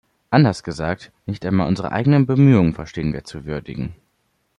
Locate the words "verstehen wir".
2.73-3.23